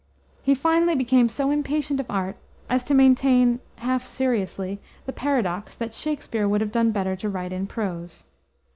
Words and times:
He 0.41 0.55
finally 0.55 0.95
became 0.95 1.29
so 1.29 1.51
impatient 1.51 1.99
of 1.99 2.09
art 2.09 2.35
as 2.67 2.83
to 2.85 2.95
maintain 2.95 3.59
half 3.75 4.03
seriously 4.07 4.81
the 5.05 5.13
paradox 5.13 5.75
that 5.75 5.93
Shakspere 5.93 6.47
would 6.47 6.61
have 6.61 6.71
done 6.71 6.89
better 6.89 7.15
to 7.17 7.29
write 7.29 7.53
in 7.53 7.67
prose. 7.67 8.23